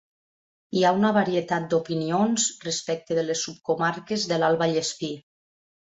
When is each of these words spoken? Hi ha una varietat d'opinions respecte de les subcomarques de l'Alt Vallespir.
Hi 0.77 0.85
ha 0.87 0.93
una 0.99 1.11
varietat 1.17 1.67
d'opinions 1.73 2.47
respecte 2.65 3.19
de 3.19 3.27
les 3.29 3.47
subcomarques 3.49 4.29
de 4.33 4.41
l'Alt 4.45 4.63
Vallespir. 4.63 5.13